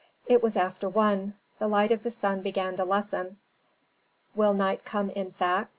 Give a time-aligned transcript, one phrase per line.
[0.25, 1.35] It was after one.
[1.59, 3.37] The light of the sun began to lessen.
[4.33, 5.69] "Will night come in fact?"